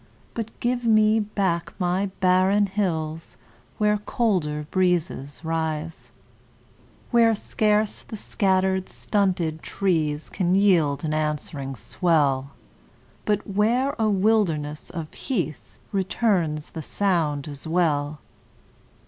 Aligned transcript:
But 0.33 0.47
give 0.59 0.83
me 0.83 1.19
back 1.19 1.79
my 1.79 2.07
barren 2.21 2.65
hills 2.65 3.37
Where 3.77 3.99
colder 3.99 4.65
breezes 4.71 5.45
rise; 5.45 6.11
Where 7.11 7.35
scarce 7.35 8.01
the 8.01 8.17
scattered, 8.17 8.89
stunted 8.89 9.61
trees 9.61 10.31
Can 10.31 10.55
yield 10.55 11.05
an 11.05 11.13
answering 11.13 11.75
swell, 11.75 12.49
But 13.25 13.45
where 13.47 13.93
a 13.99 14.09
wilderness 14.09 14.89
of 14.89 15.13
heath 15.13 15.77
Returns 15.91 16.71
the 16.71 16.81
sound 16.81 17.47
as 17.47 17.67
well. 17.67 18.17